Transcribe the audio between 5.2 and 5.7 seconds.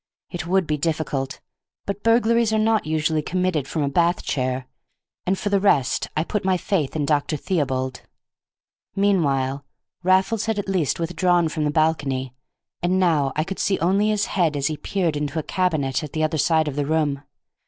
and for the